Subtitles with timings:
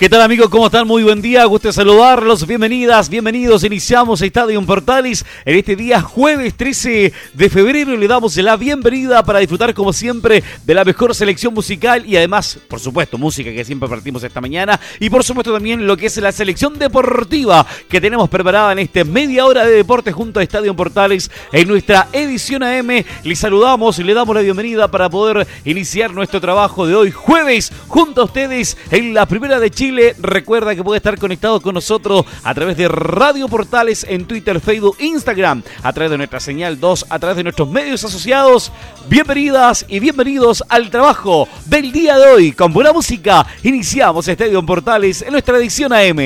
[0.00, 0.48] ¿Qué tal amigos?
[0.48, 0.88] ¿Cómo están?
[0.88, 3.64] Muy buen día, gusto saludarlos, bienvenidas, bienvenidos.
[3.64, 9.22] Iniciamos Estadio Portales en este día jueves 13 de febrero y le damos la bienvenida
[9.22, 13.62] para disfrutar como siempre de la mejor selección musical y además, por supuesto, música que
[13.62, 18.00] siempre partimos esta mañana y por supuesto también lo que es la selección deportiva que
[18.00, 22.62] tenemos preparada en este media hora de deporte junto a Estadio Portales en nuestra edición
[22.62, 23.04] AM.
[23.22, 27.70] Les saludamos y le damos la bienvenida para poder iniciar nuestro trabajo de hoy jueves
[27.86, 32.24] junto a ustedes en la primera de Chile Recuerda que puede estar conectado con nosotros
[32.44, 37.06] a través de Radio Portales en Twitter, Facebook, Instagram, a través de nuestra señal 2,
[37.08, 38.70] a través de nuestros medios asociados.
[39.08, 42.52] Bienvenidas y bienvenidos al trabajo del día de hoy.
[42.52, 46.20] Con buena música, iniciamos Estadio Portales en nuestra edición AM.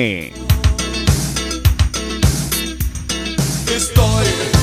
[3.75, 4.54] Estoy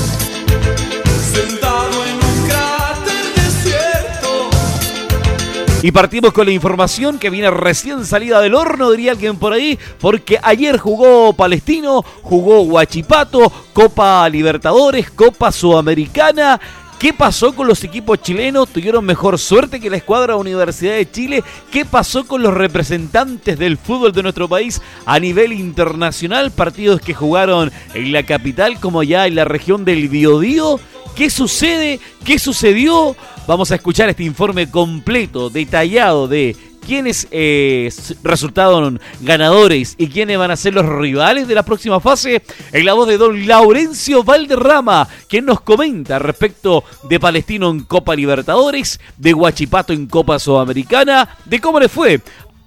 [5.82, 9.76] Y partimos con la información que viene recién salida del horno, diría alguien por ahí,
[9.98, 16.60] porque ayer jugó Palestino, jugó Huachipato, Copa Libertadores, Copa Sudamericana.
[17.00, 18.68] ¿Qué pasó con los equipos chilenos?
[18.68, 21.42] ¿Tuvieron mejor suerte que la escuadra Universidad de Chile?
[21.72, 26.52] ¿Qué pasó con los representantes del fútbol de nuestro país a nivel internacional?
[26.52, 30.78] Partidos que jugaron en la capital como ya en la región del Biodío.
[31.14, 32.00] ¿Qué sucede?
[32.24, 33.14] ¿Qué sucedió?
[33.46, 40.50] Vamos a escuchar este informe completo, detallado de quiénes eh, resultaron ganadores y quiénes van
[40.50, 45.06] a ser los rivales de la próxima fase en la voz de don Laurencio Valderrama,
[45.28, 51.60] quien nos comenta respecto de Palestino en Copa Libertadores, de Huachipato en Copa Sudamericana, de
[51.60, 52.20] cómo le fue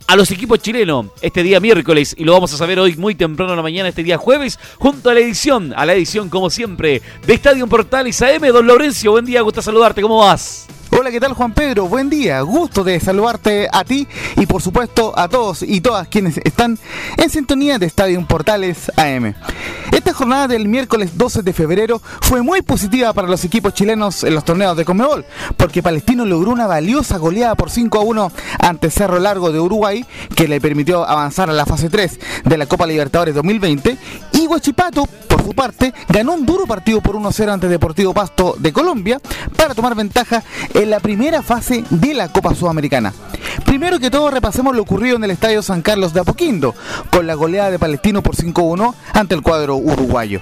[0.07, 3.53] a los equipos chilenos este día miércoles y lo vamos a saber hoy muy temprano
[3.53, 7.01] en la mañana, este día jueves, junto a la edición, a la edición como siempre
[7.25, 8.41] de Estadio Portales AM.
[8.41, 10.67] Don Laurencio, buen día, gusto saludarte, ¿cómo vas?
[10.91, 11.87] Hola, ¿qué tal Juan Pedro?
[11.87, 14.07] Buen día, gusto de saludarte a ti
[14.37, 16.77] y por supuesto a todos y todas quienes están
[17.17, 19.33] en sintonía de Estadio Portales AM.
[19.91, 24.35] Esta jornada del miércoles 12 de febrero fue muy positiva para los equipos chilenos en
[24.35, 25.25] los torneos de Comebol,
[25.57, 30.05] porque Palestino logró una valiosa goleada por 5 a 1 ante Cerro Largo de Uruguay,
[30.35, 33.97] que le permitió avanzar a la fase 3 de la Copa Libertadores 2020,
[34.45, 38.71] y Huachipato, por su parte, ganó un duro partido por 1-0 ante Deportivo Pasto de
[38.71, 39.19] Colombia
[39.57, 43.11] para tomar ventaja en en la primera fase de la Copa Sudamericana.
[43.65, 46.75] Primero que todo repasemos lo ocurrido en el Estadio San Carlos de Apoquindo,
[47.11, 50.41] con la goleada de Palestino por 5-1 ante el cuadro uruguayo.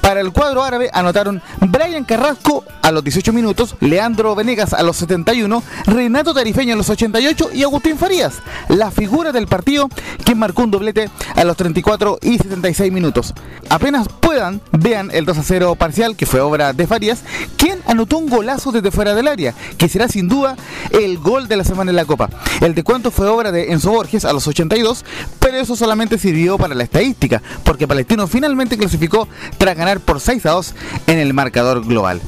[0.00, 4.96] Para el cuadro árabe anotaron Brian Carrasco a los 18 minutos, Leandro Venegas a los
[4.96, 8.34] 71, Renato Tarifeño a los 88 y Agustín Farías,
[8.68, 9.88] la figura del partido,
[10.24, 13.34] quien marcó un doblete a los 34 y 76 minutos.
[13.68, 17.20] Apenas puedan, vean el 2 a 0 parcial, que fue obra de Farías,
[17.56, 20.56] quien anotó un golazo desde fuera del área, que será sin duda
[20.90, 22.30] el gol de la semana en la Copa.
[22.60, 25.04] El de cuánto fue obra de Enzo Borges a los 82,
[25.38, 29.28] pero eso solamente sirvió para la estadística, porque Palestino finalmente clasificó
[29.58, 30.74] tras ganar por 6 a 2
[31.06, 32.20] en el marcador global.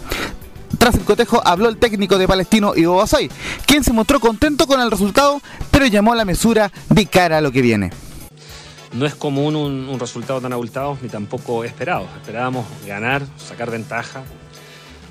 [0.78, 3.31] Tras el cotejo habló el técnico de Palestino Ivo Basay,
[3.66, 7.41] quien se mostró contento con el resultado, pero llamó a la mesura de cara a
[7.41, 7.91] lo que viene.
[8.93, 12.09] No es común un, resultado tan abultado ni tampoco esperado.
[12.16, 14.22] Esperábamos ganar, sacar ventaja.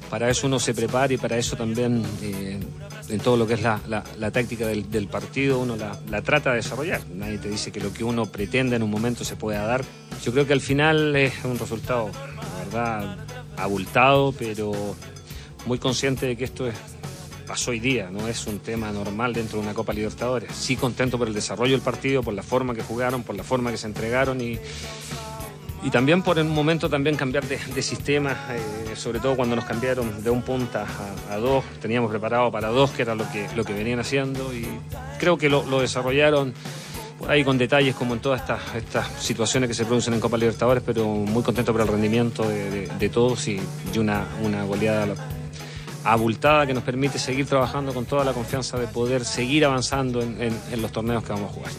[0.09, 2.59] Para eso uno se prepara y para eso también eh,
[3.09, 3.79] en todo lo que es la,
[4.31, 7.01] táctica del, partido uno la, la, trata de desarrollar.
[7.09, 9.83] Nadie te dice que lo que uno pretende en un momento se pueda dar.
[10.23, 13.17] Yo creo que al final es un resultado, la verdad,
[13.57, 14.95] abultado, pero
[15.65, 16.75] muy consciente de que esto es,
[17.47, 20.51] pasó hoy día, no es un tema normal dentro de una Copa Libertadores.
[20.55, 23.71] Sí contento por el desarrollo del partido, por la forma que jugaron, por la forma
[23.71, 24.59] que se entregaron y,
[25.83, 30.23] y también por un momento también cambiar de, sistema, eh, sobre todo cuando nos cambiaron
[30.23, 30.85] de un punta
[31.29, 34.67] a, dos, teníamos preparado para dos, que era lo que, lo que venían haciendo y
[35.19, 36.53] creo que lo, lo desarrollaron
[37.27, 40.83] ahí con detalles como en todas estas, estas situaciones que se producen en Copa Libertadores,
[40.85, 43.59] pero muy contento por el rendimiento de, todos y,
[43.97, 45.07] una, una goleada
[46.03, 50.81] abultada que nos permite seguir trabajando con toda la confianza de poder seguir avanzando en,
[50.81, 51.71] los torneos que vamos a jugar.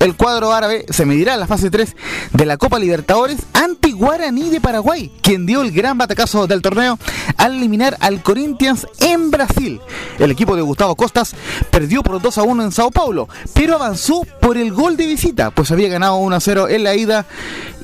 [0.00, 1.96] El cuadro árabe se medirá en la fase 3
[2.32, 6.98] de la Copa Libertadores ante Guaraní de Paraguay, quien dio el gran batacazo del torneo
[7.36, 9.80] al eliminar al Corinthians en Brasil.
[10.18, 11.34] El equipo de Gustavo Costas
[11.70, 15.50] perdió por 2 a 1 en Sao Paulo, pero avanzó por el gol de visita,
[15.50, 17.26] pues había ganado 1 a 0 en la ida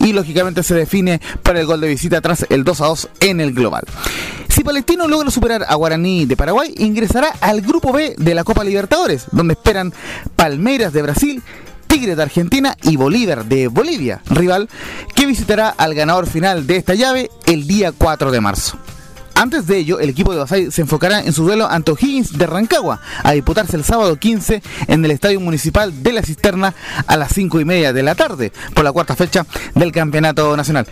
[0.00, 3.40] y lógicamente se define para el gol de visita tras el 2 a 2 en
[3.40, 3.84] el global.
[4.48, 8.62] Si Palestino logra superar a Guaraní de Paraguay, ingresará al grupo B de la Copa
[8.62, 9.92] Libertadores, donde esperan
[10.36, 11.42] Palmeiras de Brasil,
[11.94, 14.68] Tigre de Argentina y Bolívar de Bolivia, rival
[15.14, 18.76] que visitará al ganador final de esta llave el día 4 de marzo.
[19.36, 22.48] Antes de ello, el equipo de Basay se enfocará en su duelo ante O'Higgins de
[22.48, 26.74] Rancagua, a disputarse el sábado 15 en el Estadio Municipal de la Cisterna
[27.06, 29.46] a las 5 y media de la tarde, por la cuarta fecha
[29.76, 30.88] del Campeonato Nacional.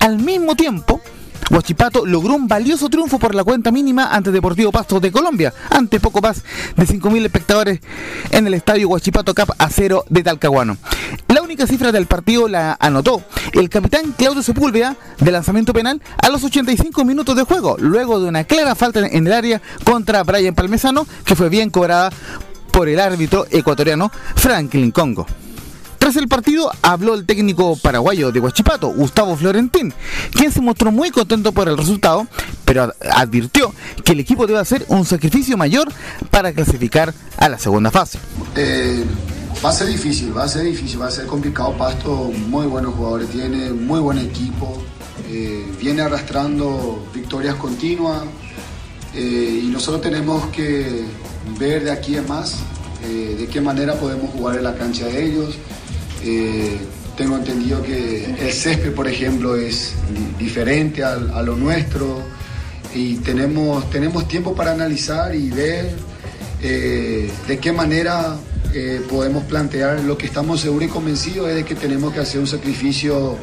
[0.00, 1.02] Al mismo tiempo,
[1.50, 6.00] Huachipato logró un valioso triunfo por la cuenta mínima ante Deportivo Pasto de Colombia, ante
[6.00, 6.42] poco más
[6.76, 7.80] de 5.000 espectadores
[8.30, 10.76] en el estadio Huachipato Cap a cero de Talcahuano.
[11.28, 13.22] La única cifra del partido la anotó
[13.52, 18.28] el capitán Claudio Sepúlveda de lanzamiento penal a los 85 minutos de juego, luego de
[18.28, 22.10] una clara falta en el área contra Brian Palmesano, que fue bien cobrada
[22.72, 25.26] por el árbitro ecuatoriano Franklin Congo.
[26.06, 29.92] Tras el partido habló el técnico paraguayo de Huachipato, Gustavo Florentín,
[30.30, 32.28] quien se mostró muy contento por el resultado,
[32.64, 33.74] pero advirtió
[34.04, 35.92] que el equipo debe hacer un sacrificio mayor
[36.30, 38.20] para clasificar a la segunda fase.
[38.54, 39.04] Eh,
[39.64, 41.76] va a ser difícil, va a ser difícil, va a ser complicado.
[41.76, 44.80] Pasto muy buenos jugadores tiene, muy buen equipo,
[45.28, 48.22] eh, viene arrastrando victorias continuas
[49.12, 51.04] eh, y nosotros tenemos que
[51.58, 52.58] ver de aquí en más
[53.02, 55.56] de qué manera podemos jugar en la cancha de ellos.
[56.26, 56.76] Eh,
[57.16, 59.94] tengo entendido que el césped, por ejemplo, es
[60.38, 62.22] diferente a, lo nuestro
[62.94, 65.90] y tenemos, tenemos tiempo para analizar y ver
[66.62, 68.36] eh, de qué manera
[68.74, 70.00] eh, podemos plantear.
[70.00, 73.36] Lo que estamos seguros y convencidos es de que tenemos que hacer un sacrificio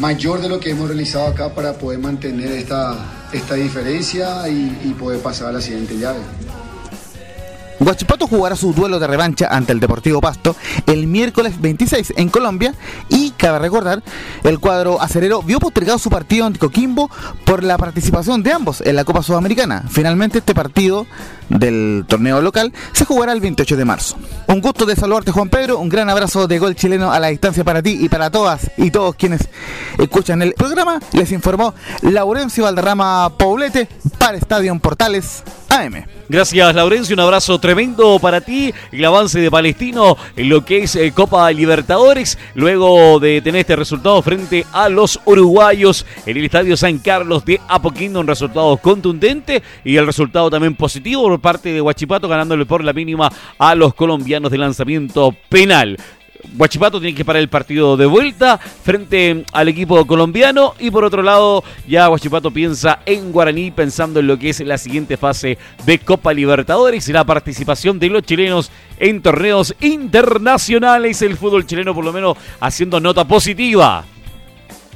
[0.00, 4.94] mayor de lo que hemos realizado acá para poder mantener esta, esta diferencia y, y
[4.98, 6.20] poder pasar a la siguiente llave.
[7.84, 10.54] Guachipato jugará su duelo de revancha ante el Deportivo Pasto
[10.86, 12.74] el miércoles 26 en Colombia
[13.08, 14.02] y cabe recordar,
[14.44, 17.10] el cuadro acerero vio postergado su partido ante Coquimbo
[17.44, 19.84] por la participación de ambos en la Copa Sudamericana.
[19.88, 21.06] Finalmente este partido
[21.58, 24.16] del torneo local se jugará el 28 de marzo.
[24.46, 27.64] Un gusto de saludarte Juan Pedro, un gran abrazo de gol chileno a la distancia
[27.64, 29.48] para ti y para todas y todos quienes
[29.98, 31.00] escuchan el programa.
[31.12, 33.88] Les informó Laurencio Valderrama Poblete
[34.18, 36.04] para Estadio Portales AM.
[36.28, 37.14] Gracias, Laurencio.
[37.14, 38.72] Un abrazo tremendo para ti.
[38.90, 42.38] El avance de Palestino en lo que es eh, Copa Libertadores.
[42.54, 47.60] Luego de tener este resultado frente a los uruguayos en el Estadio San Carlos de
[47.68, 48.20] Apoquindo.
[48.20, 53.30] Un resultado contundente y el resultado también positivo parte de Huachipato, ganándole por la mínima
[53.58, 55.98] a los colombianos de lanzamiento penal.
[56.54, 61.22] Guachipato tiene que parar el partido de vuelta frente al equipo colombiano y por otro
[61.22, 65.98] lado ya Guachipato piensa en Guaraní pensando en lo que es la siguiente fase de
[65.98, 72.04] Copa Libertadores y la participación de los chilenos en torneos internacionales, el fútbol chileno por
[72.04, 74.04] lo menos haciendo nota positiva.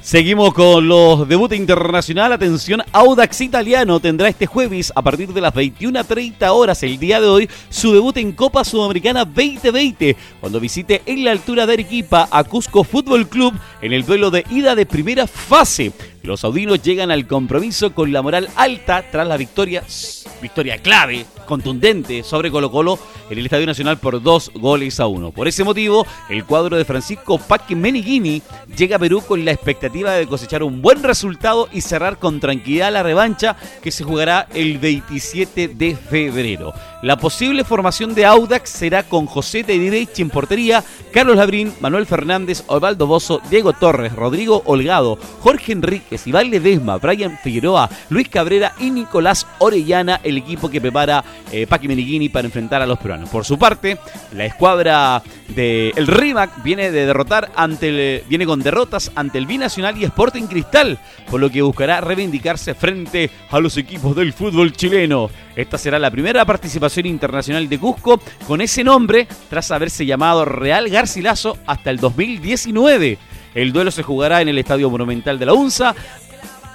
[0.06, 2.32] Seguimos con los debut internacional.
[2.32, 7.26] Atención, Audax Italiano tendrá este jueves a partir de las 21.30 horas el día de
[7.26, 12.44] hoy su debut en Copa Sudamericana 2020 cuando visite en la altura de Arequipa a
[12.44, 15.90] Cusco Fútbol Club en el duelo de ida de primera fase.
[16.26, 19.84] Los saudinos llegan al compromiso con la moral alta tras la victoria,
[20.42, 22.98] victoria clave, contundente sobre Colo Colo
[23.30, 25.30] en el Estadio Nacional por dos goles a uno.
[25.30, 28.42] Por ese motivo, el cuadro de Francisco Paque Menigini
[28.76, 32.92] llega a Perú con la expectativa de cosechar un buen resultado y cerrar con tranquilidad
[32.92, 36.72] la revancha que se jugará el 27 de febrero.
[37.06, 40.82] La posible formación de Audax será con José Tedireich en portería,
[41.12, 47.38] Carlos Labrín, Manuel Fernández, Osvaldo Bozo, Diego Torres, Rodrigo Holgado, Jorge Enríquez, Iván Ledesma, Brian
[47.38, 51.22] Figueroa, Luis Cabrera y Nicolás Orellana, el equipo que prepara
[51.52, 53.30] eh, Paqui Menigini para enfrentar a los peruanos.
[53.30, 53.98] Por su parte,
[54.32, 55.22] la escuadra
[55.54, 60.48] del el RIMAC viene de derrotar ante viene con derrotas ante el Binacional y Sporting
[60.48, 60.98] Cristal,
[61.30, 65.30] por lo que buscará reivindicarse frente a los equipos del fútbol chileno.
[65.56, 70.90] Esta será la primera participación internacional de Cusco con ese nombre tras haberse llamado Real
[70.90, 73.16] Garcilaso hasta el 2019.
[73.54, 75.94] El duelo se jugará en el Estadio Monumental de la UNSA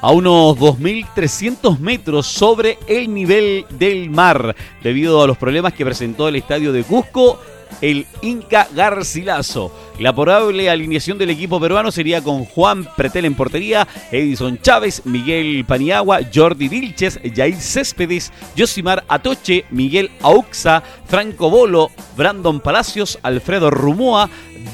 [0.01, 6.27] a unos 2.300 metros sobre el nivel del mar, debido a los problemas que presentó
[6.27, 7.39] el estadio de Cusco
[7.81, 9.71] el Inca Garcilaso.
[9.99, 15.63] La probable alineación del equipo peruano sería con Juan Pretel en portería, Edison Chávez, Miguel
[15.65, 24.29] Paniagua, Jordi Vilches, Jair Céspedes, Josimar Atoche, Miguel Auxa, Franco Bolo, Brandon Palacios, Alfredo Rumoa,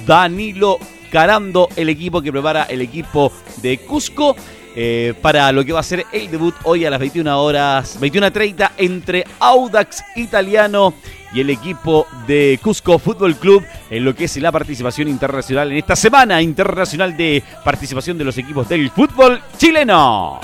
[0.06, 0.77] Danilo
[1.12, 4.36] Carando, el equipo que prepara el equipo de Cusco.
[4.80, 8.74] Eh, para lo que va a ser el debut hoy a las 21 horas, 21.30
[8.77, 10.94] entre Audax Italiano
[11.34, 15.78] y el equipo de Cusco Fútbol Club en lo que es la participación internacional en
[15.78, 20.40] esta semana internacional de participación de los equipos del fútbol chileno.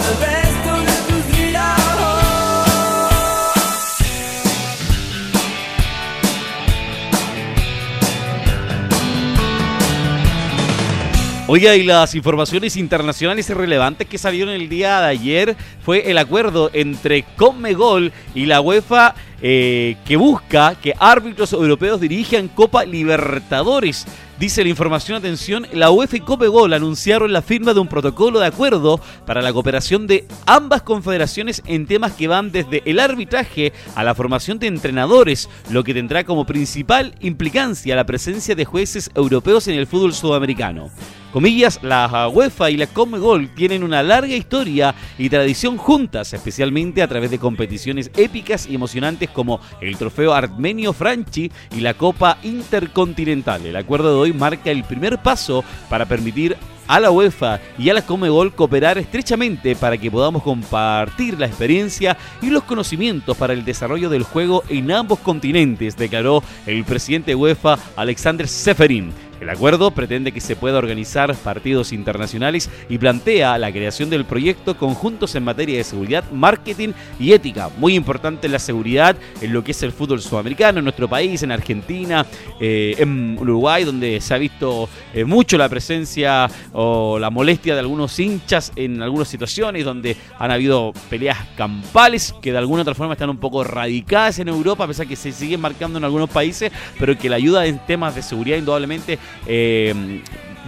[11.45, 16.71] Oiga, y las informaciones internacionales relevantes que salieron el día de ayer fue el acuerdo
[16.73, 19.13] entre Conmebol y la UEFA
[19.45, 24.07] eh, que busca que árbitros europeos dirijan Copa Libertadores.
[24.39, 28.47] Dice la información, atención, la UEFA y Conmebol anunciaron la firma de un protocolo de
[28.47, 34.03] acuerdo para la cooperación de ambas confederaciones en temas que van desde el arbitraje a
[34.03, 39.67] la formación de entrenadores, lo que tendrá como principal implicancia la presencia de jueces europeos
[39.67, 40.89] en el fútbol sudamericano.
[41.33, 47.07] Comillas, la UEFA y la Conmebol tienen una larga historia y tradición juntas, especialmente a
[47.07, 53.65] través de competiciones épicas y emocionantes como el trofeo Armenio Franchi y la Copa Intercontinental.
[53.65, 56.55] El acuerdo de hoy marca el primer paso para permitir
[56.87, 62.17] a la UEFA y a la Comebol cooperar estrechamente para que podamos compartir la experiencia
[62.41, 67.35] y los conocimientos para el desarrollo del juego en ambos continentes, declaró el presidente de
[67.35, 69.11] UEFA Alexander Seferin.
[69.43, 74.77] El acuerdo pretende que se pueda organizar partidos internacionales y plantea la creación del proyecto
[74.77, 77.69] conjuntos en materia de seguridad, marketing y ética.
[77.77, 81.51] Muy importante la seguridad en lo que es el fútbol sudamericano, en nuestro país, en
[81.51, 82.25] Argentina,
[82.61, 87.81] eh, en Uruguay, donde se ha visto eh, mucho la presencia o la molestia de
[87.81, 93.11] algunos hinchas en algunas situaciones, donde han habido peleas campales que de alguna otra forma
[93.11, 96.71] están un poco radicadas en Europa, a pesar que se siguen marcando en algunos países,
[96.97, 99.93] pero que la ayuda en temas de seguridad indudablemente eh,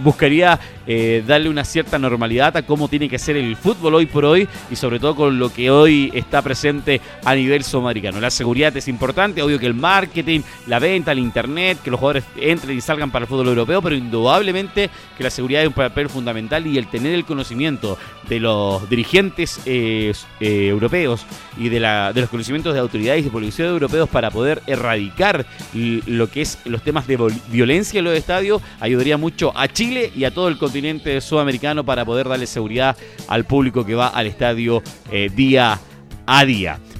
[0.02, 4.24] buscaría eh, darle una cierta normalidad a cómo tiene que ser el fútbol hoy por
[4.24, 8.20] hoy y sobre todo con lo que hoy está presente a nivel sudamericano.
[8.20, 12.24] La seguridad es importante, obvio que el marketing, la venta, el internet, que los jugadores
[12.36, 14.88] entren y salgan para el fútbol europeo, pero indudablemente
[15.18, 19.60] que la seguridad es un papel fundamental y el tener el conocimiento de los dirigentes
[19.66, 21.26] eh, eh, europeos
[21.56, 26.58] y de, los conocimientos de autoridades y policía europeos para poder erradicar lo que es
[26.64, 27.16] los temas de
[27.48, 30.75] violencia en los estadios ayudaría mucho a Chile y a todo el continente
[31.20, 32.96] sudamericano para poder darle seguridad
[33.28, 35.78] al público que va al estadio eh, día.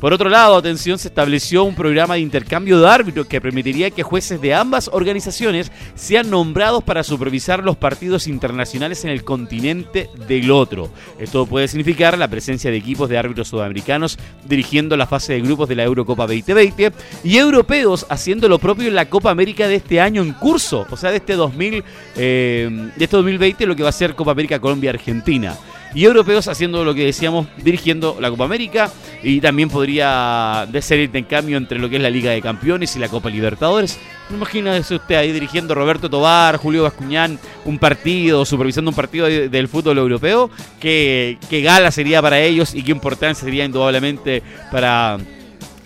[0.00, 4.02] Por otro lado, atención, se estableció un programa de intercambio de árbitros que permitiría que
[4.02, 10.50] jueces de ambas organizaciones sean nombrados para supervisar los partidos internacionales en el continente del
[10.50, 10.90] otro.
[11.18, 15.68] Esto puede significar la presencia de equipos de árbitros sudamericanos dirigiendo la fase de grupos
[15.68, 16.92] de la Eurocopa 2020
[17.24, 20.96] y europeos haciendo lo propio en la Copa América de este año en curso, o
[20.96, 21.82] sea, de este 2000,
[22.16, 25.56] eh, de este 2020, lo que va a ser Copa América Colombia-Argentina
[25.94, 28.90] y europeos haciendo lo que decíamos, dirigiendo la Copa América
[29.22, 32.98] y también podría ser el intercambio entre lo que es la Liga de Campeones y
[32.98, 33.98] la Copa Libertadores.
[34.30, 39.98] Imagínese usted ahí dirigiendo Roberto Tobar, Julio Bascuñán, un partido, supervisando un partido del fútbol
[39.98, 40.50] europeo.
[40.80, 45.18] Qué, qué gala sería para ellos y qué importancia sería indudablemente para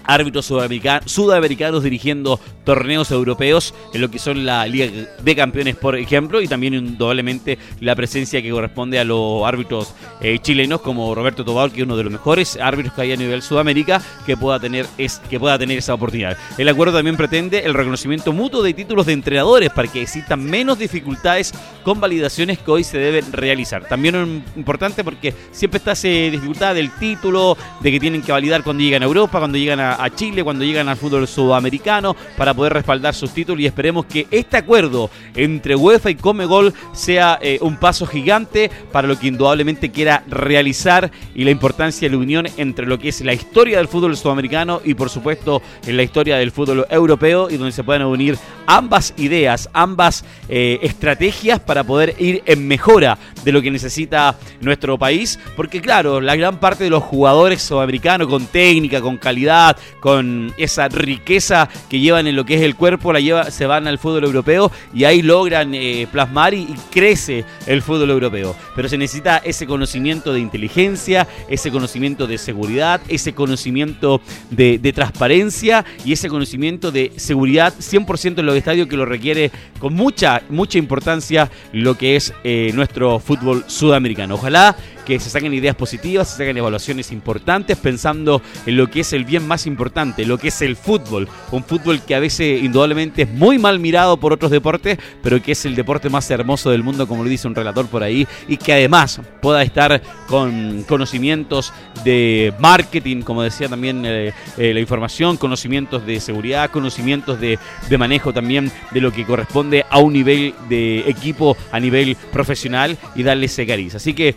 [0.05, 6.41] árbitros sudamericanos, dirigiendo torneos europeos en lo que son la Liga de Campeones, por ejemplo,
[6.41, 11.73] y también indudablemente la presencia que corresponde a los árbitros eh, chilenos como Roberto Tobal,
[11.73, 14.87] que es uno de los mejores árbitros que hay a nivel Sudamérica, que pueda tener
[14.99, 16.37] es, que pueda tener esa oportunidad.
[16.59, 20.79] El acuerdo también pretende el reconocimiento mutuo de títulos de entrenadores para que existan menos
[20.79, 21.53] dificultades
[21.85, 23.87] con validaciones que hoy se deben realizar.
[23.89, 28.63] También es importante porque siempre está esa dificultad del título, de que tienen que validar
[28.63, 32.55] cuando llegan a Europa, cuando llegan a, a Chile cuando llegan al fútbol sudamericano para
[32.55, 37.59] poder respaldar sus títulos y esperemos que este acuerdo entre UEFA y Comegol sea eh,
[37.61, 42.47] un paso gigante para lo que indudablemente quiera realizar y la importancia de la unión
[42.57, 46.37] entre lo que es la historia del fútbol sudamericano y por supuesto en la historia
[46.37, 52.15] del fútbol europeo y donde se puedan unir ambas ideas, ambas eh, estrategias para poder
[52.19, 55.39] ir en mejora de lo que necesita nuestro país.
[55.57, 60.89] Porque claro, la gran parte de los jugadores sudamericanos con técnica, con calidad, con esa
[60.89, 64.25] riqueza que llevan en lo que es el cuerpo, la lleva, se van al fútbol
[64.25, 68.57] europeo y ahí logran eh, plasmar y, crece el fútbol europeo.
[68.75, 74.21] Pero se necesita ese conocimiento de inteligencia, ese conocimiento de seguridad, ese conocimiento
[74.51, 79.95] de, transparencia y ese conocimiento de seguridad 100% en los estadios que lo requiere con
[79.95, 84.35] mucha, mucha importancia lo que es eh, nuestro fútbol sudamericano.
[84.35, 84.77] Ojalá
[85.11, 89.25] que se saquen ideas positivas, se saquen evaluaciones importantes pensando en lo que es el
[89.25, 91.29] bien más importante, lo que es el fútbol.
[91.51, 95.51] Un fútbol que a veces indudablemente es muy mal mirado por otros deportes, pero que
[95.53, 98.57] es el deporte más hermoso del mundo, como lo dice un relator por ahí, y
[98.57, 101.73] que además pueda estar con conocimientos
[102.05, 107.99] de marketing, como decía también eh, eh, la información, conocimientos de seguridad, conocimientos de, de
[107.99, 113.25] manejo también de lo que corresponde a un nivel de equipo a nivel profesional y
[113.25, 113.97] darle ese cariz.
[113.97, 114.37] Así que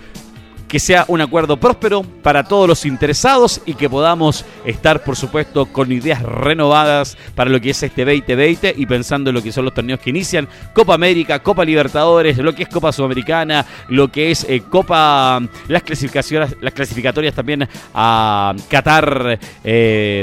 [0.74, 5.68] que sea un acuerdo próspero para todos los interesados y que podamos estar, por supuesto,
[5.68, 9.66] con ideas renovadas para lo que es este 2020 y pensando en lo que son
[9.66, 14.32] los torneos que inician, Copa América, Copa Libertadores, lo que es Copa Sudamericana, lo que
[14.32, 19.38] es eh, Copa, las clasificaciones, las clasificatorias también a Qatar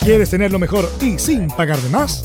[0.00, 2.24] ¿Quieres tener lo mejor y sin pagar de más?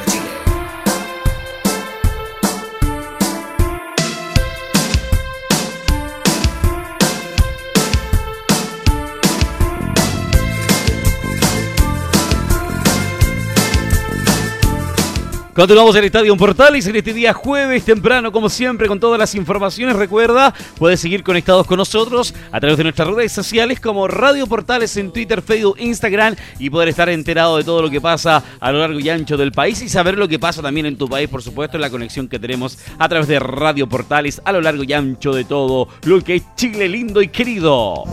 [15.53, 19.97] Continuamos en Estadio Portales en este día jueves temprano, como siempre, con todas las informaciones.
[19.97, 24.95] Recuerda, puedes seguir conectados con nosotros a través de nuestras redes sociales como Radio Portales
[24.95, 28.79] en Twitter, Facebook, Instagram y poder estar enterado de todo lo que pasa a lo
[28.79, 31.43] largo y ancho del país y saber lo que pasa también en tu país, por
[31.43, 34.93] supuesto, en la conexión que tenemos a través de Radio Portales a lo largo y
[34.93, 38.05] ancho de todo lo que es Chile lindo y querido.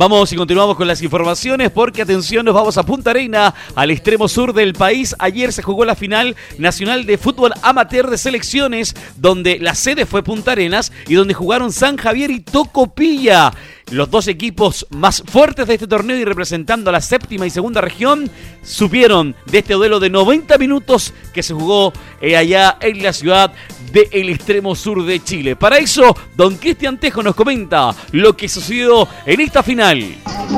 [0.00, 4.28] Vamos y continuamos con las informaciones porque atención, nos vamos a Punta Arena, al extremo
[4.28, 5.14] sur del país.
[5.18, 10.22] Ayer se jugó la final nacional de fútbol amateur de selecciones, donde la sede fue
[10.22, 13.52] Punta Arenas y donde jugaron San Javier y Tocopilla.
[13.90, 17.82] Los dos equipos más fuertes de este torneo y representando a la séptima y segunda
[17.82, 18.30] región
[18.62, 23.52] supieron de este duelo de 90 minutos que se jugó eh, allá en la ciudad
[23.92, 25.56] del extremo sur de Chile.
[25.56, 29.89] Para eso, don Cristian Tejo nos comenta lo que sucedió en esta final.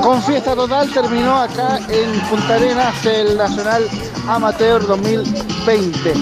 [0.02, 3.88] Con fiesta total terminó acá en Punta Arenas el Nacional
[4.28, 6.12] Amateur 2020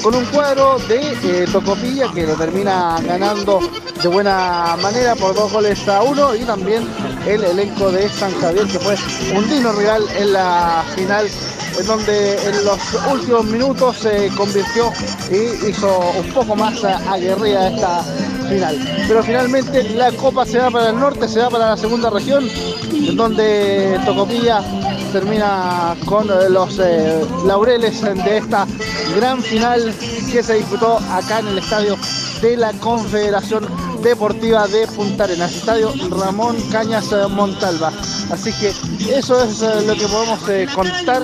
[0.00, 3.58] con un cuadro de eh, Tocopilla que lo termina ganando
[4.00, 6.86] de buena manera por dos goles a uno y también
[7.26, 8.94] el elenco de San Javier que fue
[9.36, 11.28] un digno rival en la final
[11.80, 12.78] en donde en los
[13.10, 14.92] últimos minutos se convirtió
[15.32, 18.04] y hizo un poco más aguerrida esta
[19.08, 22.48] Pero finalmente la copa se va para el norte, se va para la segunda región,
[23.14, 24.62] donde Tocopilla
[25.12, 28.66] termina con los eh, laureles de esta
[29.16, 29.94] gran final
[30.30, 31.96] que se disputó acá en el estadio
[32.40, 33.68] de la Confederación
[34.02, 37.92] Deportiva de Punta Arenas, estadio Ramón Cañas Montalva.
[38.30, 38.72] Así que
[39.14, 41.22] eso es eh, lo que podemos eh, contar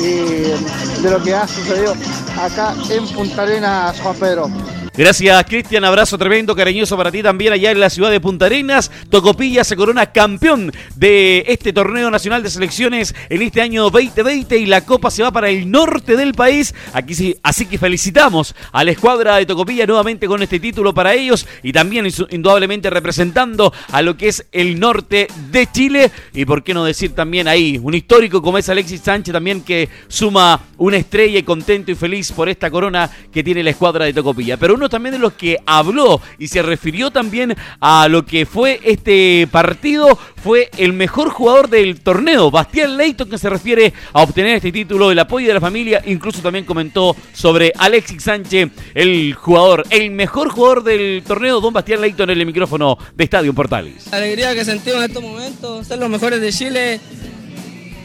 [0.00, 1.94] de lo que ha sucedido
[2.38, 4.50] acá en Punta Arenas, Juan Pedro.
[4.96, 5.84] Gracias, Cristian.
[5.84, 8.90] Abrazo tremendo, cariñoso para ti también allá en la ciudad de Punta Arenas.
[9.08, 14.66] Tocopilla se corona campeón de este torneo nacional de selecciones en este año 2020 y
[14.66, 16.74] la copa se va para el norte del país.
[16.92, 21.14] Aquí sí, así que felicitamos a la escuadra de Tocopilla nuevamente con este título para
[21.14, 26.64] ellos y también indudablemente representando a lo que es el norte de Chile y por
[26.64, 30.96] qué no decir también ahí un histórico como es Alexis Sánchez también que suma una
[30.96, 34.56] estrella y contento y feliz por esta corona que tiene la escuadra de Tocopilla.
[34.56, 38.80] Pero uno también de los que habló y se refirió también a lo que fue
[38.84, 44.56] este partido fue el mejor jugador del torneo, Bastián Leighton, que se refiere a obtener
[44.56, 49.84] este título, el apoyo de la familia, incluso también comentó sobre Alexis Sánchez, el jugador,
[49.90, 54.06] el mejor jugador del torneo, don Bastián Leighton en el micrófono de Estadio Portales.
[54.10, 57.00] La alegría que sentimos en estos momentos, ser los mejores de Chile,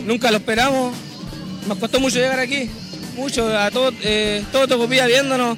[0.06, 0.93] nunca lo esperamos,
[1.67, 2.69] nos costó mucho llegar aquí,
[3.15, 5.58] mucho, a todo, eh, todo viéndonos,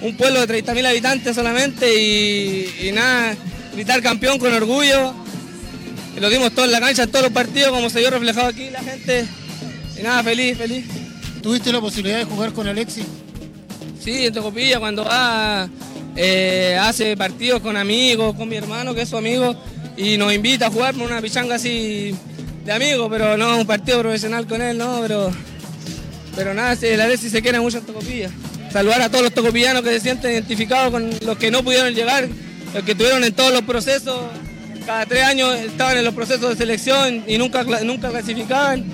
[0.00, 3.36] un pueblo de 30.000 habitantes solamente y, nada,
[3.74, 5.14] gritar campeón con orgullo.
[6.16, 8.48] Y lo dimos todo en la cancha, en todos los partidos, como se vio reflejado
[8.48, 9.26] aquí la gente.
[9.98, 10.86] Y nada, feliz, feliz.
[11.42, 13.04] ¿Tuviste la posibilidad de jugar con Alexis?
[14.02, 15.68] Sí, en Tocopilla, cuando va,
[16.16, 19.54] eh, hace partidos con amigos, con mi hermano, que es su amigo,
[19.96, 22.14] y nos invita a jugar por una pichanga así
[22.64, 25.30] de amigos, pero no un partido profesional con él, no, pero,
[26.34, 28.30] pero nada, el Alexis se quiere mucho en Tocopilla
[28.70, 32.28] saludar a todos los tocopillanos que se sienten identificados con los que no pudieron llegar,
[32.74, 34.20] los que estuvieron en todos los procesos,
[34.86, 38.84] cada tres años estaban en los procesos de selección y nunca, nunca clasificaban.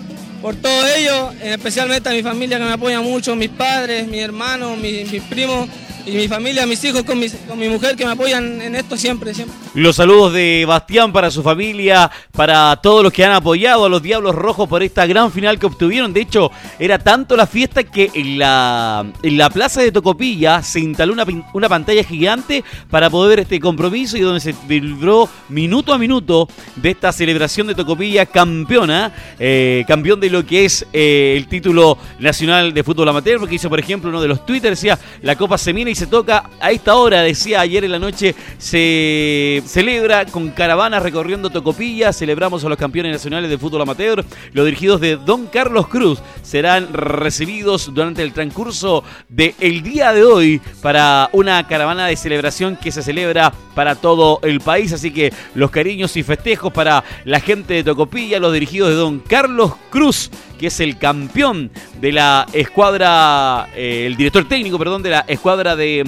[0.43, 4.77] Por todo ello, especialmente a mi familia que me apoya mucho, mis padres, mis hermanos,
[4.77, 5.69] mis, mis primos,
[6.07, 9.33] y mi familia, mis hijos, con, con mi mujer que me apoyan en esto siempre,
[9.33, 9.57] siempre.
[9.75, 14.03] Los saludos de Bastián para su familia, para todos los que han apoyado a los
[14.03, 16.13] Diablos Rojos por esta gran final que obtuvieron.
[16.13, 20.81] De hecho, era tanto la fiesta que en la, en la plaza de Tocopilla se
[20.81, 25.93] instaló una, una pantalla gigante para poder ver este compromiso y donde se vibró minuto
[25.93, 31.35] a minuto de esta celebración de Tocopilla campeona, eh, campeón de lo que es eh,
[31.37, 34.99] el título nacional de fútbol amateur, porque hizo, por ejemplo, uno de los Twitter, decía,
[35.23, 40.27] la Copa Semina se toca a esta hora, decía ayer en la noche, se celebra
[40.27, 45.17] con caravanas recorriendo Tocopilla, celebramos a los campeones nacionales de fútbol amateur, los dirigidos de
[45.17, 52.07] Don Carlos Cruz serán recibidos durante el transcurso del día de hoy para una caravana
[52.07, 56.73] de celebración que se celebra para todo el país, así que los cariños y festejos
[56.73, 61.71] para la gente de Tocopilla, los dirigidos de Don Carlos Cruz, que es el campeón
[62.01, 66.05] de la escuadra, eh, el director técnico, perdón, de la escuadra de,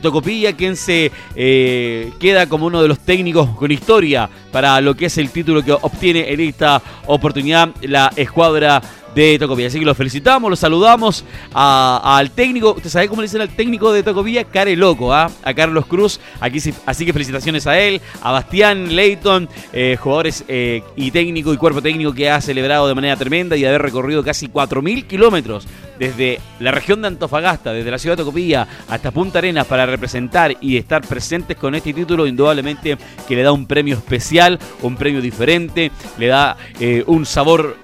[0.00, 5.06] Tocopilla, quien se eh, queda como uno de los técnicos con historia para lo que
[5.06, 8.80] es el título que obtiene en esta oportunidad la escuadra
[9.14, 9.68] de Tocopilla.
[9.68, 12.74] Así que los felicitamos, los saludamos al técnico.
[12.74, 14.44] ¿Usted sabe cómo le dicen al técnico de Tocopilla?
[14.44, 15.30] Care Loco, ¿ah?
[15.42, 16.20] a Carlos Cruz.
[16.40, 21.56] Aquí así que felicitaciones a él, a Bastián Leighton, eh, jugadores eh, y técnico y
[21.56, 25.66] cuerpo técnico que ha celebrado de manera tremenda y haber recorrido casi 4.000 kilómetros
[25.98, 30.56] desde la región de Antofagasta, desde la ciudad de Tocopilla hasta Punta Arenas para representar
[30.60, 32.96] y estar presentes con este título, indudablemente
[33.28, 37.76] que le da un premio especial, un premio diferente, le da eh, un sabor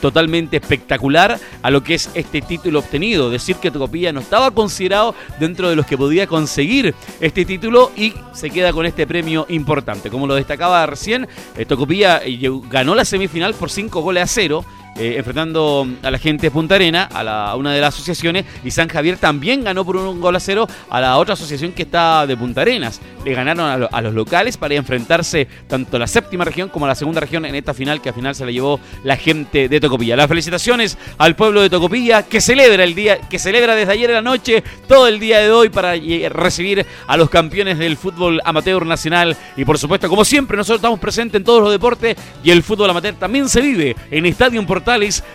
[0.00, 3.30] totalmente especial espectacular a lo que es este título obtenido.
[3.30, 8.14] Decir que Tocopilla no estaba considerado dentro de los que podía conseguir este título y
[8.32, 10.10] se queda con este premio importante.
[10.10, 12.38] Como lo destacaba recién, eh, Tocopilla eh,
[12.70, 14.64] ganó la semifinal por 5 goles a 0
[14.96, 18.88] eh, enfrentando a la gente de Punta Arena, a, una de las asociaciones, y San
[18.88, 22.36] Javier también ganó por un gol a cero a la otra asociación que está de
[22.36, 23.00] Punta Arenas.
[23.24, 26.94] Le ganaron a, los locales para enfrentarse tanto a la séptima región como a la
[26.94, 30.16] segunda región en esta final que al final se la llevó la gente de Tocopilla.
[30.16, 34.16] Las felicitaciones al pueblo de Tocopilla que celebra el día, que celebra desde ayer en
[34.16, 35.94] la noche todo el día de hoy para
[36.30, 40.98] recibir a los campeones del fútbol amateur nacional y por supuesto como siempre nosotros estamos
[40.98, 44.60] presentes en todos los deportes y el fútbol amateur también se vive en Estadio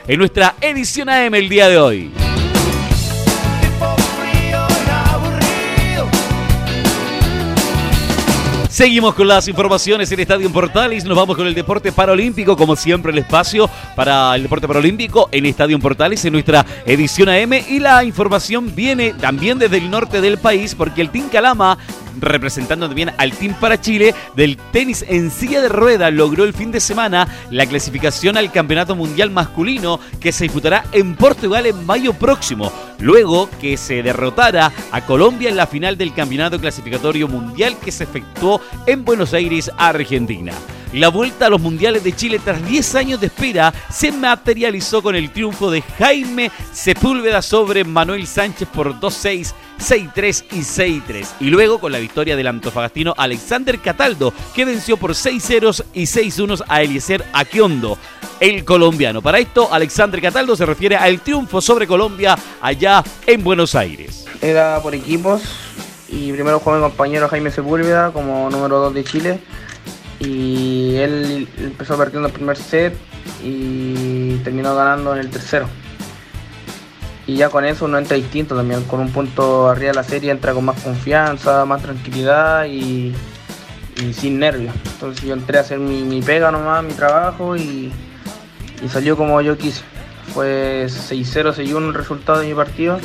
[0.08, 2.37] En nuestra edición AM el día de hoy.
[8.78, 11.04] Seguimos con las informaciones en Estadio Portales.
[11.04, 15.48] Nos vamos con el deporte paralímpico, como siempre, el espacio para el deporte paralímpico en
[15.48, 17.54] Estadio Portales en nuestra edición AM.
[17.54, 21.76] Y la información viene también desde el norte del país, porque el Team Calama
[22.20, 26.72] representando también al Team para Chile del tenis en silla de rueda, logró el fin
[26.72, 32.13] de semana la clasificación al Campeonato Mundial Masculino que se disputará en Portugal en mayo
[32.13, 37.92] próximo, luego que se derrotara a Colombia en la final del Campeonato Clasificatorio Mundial que
[37.92, 40.54] se efectuó en Buenos Aires, Argentina.
[40.94, 45.16] La vuelta a los mundiales de Chile tras 10 años de espera se materializó con
[45.16, 51.28] el triunfo de Jaime Sepúlveda sobre Manuel Sánchez por 2-6, 6-3 y 6-3.
[51.40, 56.63] Y luego con la victoria del antofagastino Alexander Cataldo, que venció por 6-0 y 6-1
[56.68, 57.98] a Eliezer Aquiondo,
[58.40, 59.22] el colombiano.
[59.22, 64.26] Para esto, Alexander Cataldo se refiere al triunfo sobre Colombia allá en Buenos Aires.
[64.42, 65.42] Era por equipos
[66.10, 69.40] y primero jugó mi compañero Jaime Sepúlveda como número 2 de Chile
[70.20, 72.98] y él empezó perdiendo el primer set
[73.44, 75.68] y terminó ganando en el tercero.
[77.28, 80.32] Y ya con eso uno entra distinto también, con un punto arriba de la serie
[80.32, 83.13] entra con más confianza, más tranquilidad y,
[84.13, 84.74] sin nervios.
[84.94, 87.92] Entonces yo entré a hacer mi, pega nomás, mi trabajo y,
[88.88, 89.84] salió como yo quise.
[90.34, 92.98] Fue 6-0, 6-1 el resultado de mi partido.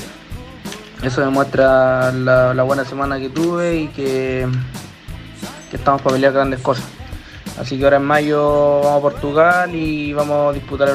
[1.02, 4.46] Eso demuestra la, buena semana que tuve y que,
[5.68, 6.85] que estamos para pelear grandes cosas.
[7.58, 10.90] Así que ahora en mayo vamos a Portugal y vamos a disputar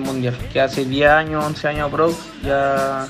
[0.00, 3.06] Mundial, que hace 10 años, 11 años pro, ya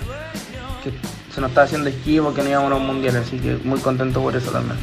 [0.83, 0.93] que
[1.35, 4.21] se nos está haciendo esquí porque no íbamos a un Mundial, así que muy contento
[4.21, 4.77] por eso también.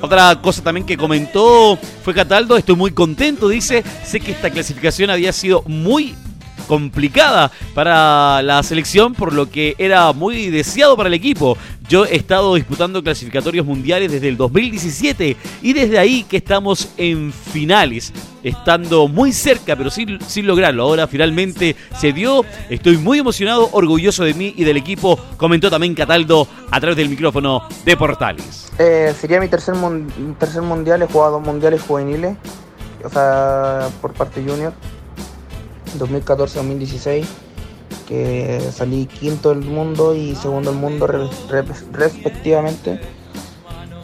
[0.00, 5.10] Otra cosa también que comentó fue Cataldo, estoy muy contento, dice, sé que esta clasificación
[5.10, 6.14] había sido muy
[6.68, 11.56] complicada para la selección, por lo que era muy deseado para el equipo.
[11.88, 17.32] Yo he estado disputando clasificatorios mundiales desde el 2017 y desde ahí que estamos en
[17.32, 20.82] finales, estando muy cerca pero sin, sin lograrlo.
[20.82, 25.94] Ahora finalmente se dio, estoy muy emocionado, orgulloso de mí y del equipo, comentó también
[25.94, 28.70] Cataldo a través del micrófono de Portales.
[28.78, 29.74] Eh, sería mi tercer,
[30.38, 32.36] tercer mundial, he jugado mundiales juveniles,
[33.02, 34.74] o sea, por parte junior.
[35.98, 37.24] 2014-2016,
[38.08, 41.06] que salí quinto del mundo y segundo del mundo
[41.92, 43.00] respectivamente.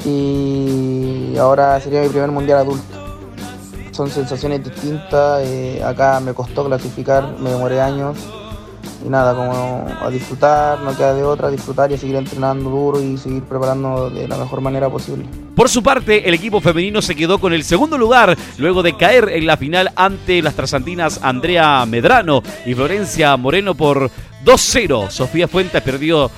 [0.05, 2.85] Y ahora sería mi primer mundial adulto.
[3.93, 8.17] Son sensaciones distintas, eh, acá me costó clasificar, me demoré años
[9.05, 13.19] y nada, como a disfrutar, no queda de otra, disfrutar y seguir entrenando duro y
[13.19, 15.27] seguir preparando de la mejor manera posible.
[15.55, 19.29] Por su parte, el equipo femenino se quedó con el segundo lugar luego de caer
[19.29, 24.11] en la final ante las trasantinas Andrea Medrano y Florencia Moreno por
[24.45, 25.11] 2-0.
[25.11, 26.31] Sofía Fuentes perdió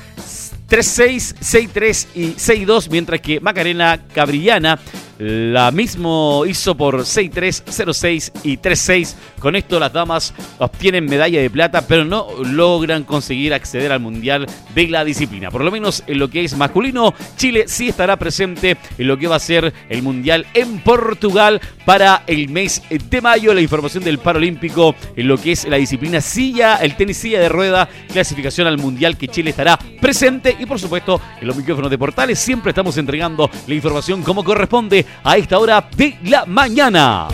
[0.69, 4.79] 3-6, 6-3 y 6-2, mientras que Macarena Cabrillana
[5.19, 9.15] la mismo hizo por 6-3, 0-6 y 3-6.
[9.39, 14.47] Con esto las damas obtienen medalla de plata, pero no logran conseguir acceder al Mundial
[14.75, 15.51] de la disciplina.
[15.51, 19.27] Por lo menos en lo que es masculino, Chile sí estará presente en lo que
[19.27, 23.55] va a ser el Mundial en Portugal para el mes de mayo.
[23.55, 27.49] La información del Paralímpico en lo que es la disciplina silla, el tenis silla de
[27.49, 30.55] rueda, clasificación al Mundial que Chile estará presente.
[30.59, 35.06] Y por supuesto, en los micrófonos de portales siempre estamos entregando la información como corresponde
[35.25, 37.29] a esta hora de la mañana.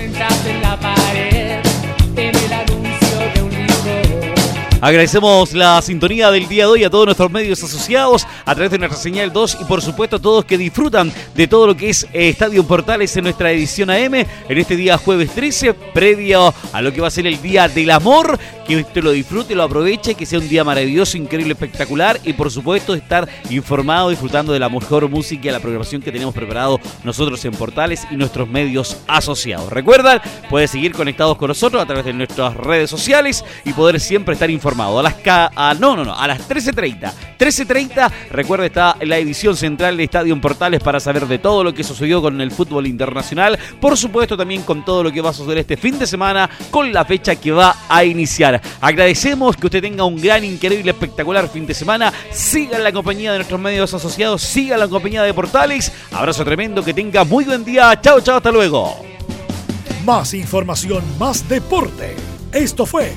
[4.82, 8.78] Agradecemos la sintonía del día de hoy a todos nuestros medios asociados a través de
[8.78, 12.02] nuestra señal 2 y por supuesto a todos que disfrutan de todo lo que es
[12.12, 16.92] eh, Estadio Portales en nuestra edición AM en este día jueves 13, previo a lo
[16.92, 18.36] que va a ser el Día del Amor.
[18.66, 22.50] Que usted lo disfrute, lo aproveche, que sea un día maravilloso, increíble, espectacular y por
[22.50, 27.44] supuesto estar informado, disfrutando de la mejor música y la programación que tenemos preparado nosotros
[27.44, 29.72] en Portales y nuestros medios asociados.
[29.72, 34.34] Recuerda, puede seguir conectados con nosotros a través de nuestras redes sociales y poder siempre
[34.34, 37.12] estar informado a las no, no, no, a las 13.30.
[37.38, 41.84] 13.30, recuerda, está la edición central de Estadio Portales para saber de todo lo que
[41.84, 43.58] sucedió con el fútbol internacional.
[43.80, 46.92] Por supuesto, también con todo lo que va a suceder este fin de semana, con
[46.92, 48.60] la fecha que va a iniciar.
[48.80, 52.12] Agradecemos que usted tenga un gran, increíble, espectacular fin de semana.
[52.30, 55.92] Siga la compañía de nuestros medios asociados, siga la compañía de Portales.
[56.12, 58.00] Abrazo tremendo, que tenga muy buen día.
[58.00, 58.96] Chao, chao, hasta luego.
[60.04, 62.16] Más información, más deporte.
[62.52, 63.16] Esto fue